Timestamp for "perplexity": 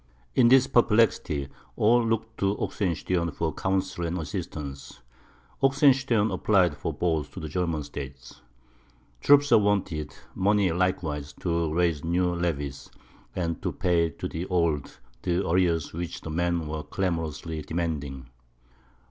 0.65-1.47